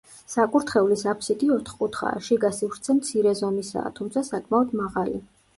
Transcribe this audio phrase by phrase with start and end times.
[0.35, 5.25] საკურთხევლის აფსიდი ოთხკუთხაა, შიგა სივრცე მცირე ზომისა, თუმცა საკმაოდ მაღალი.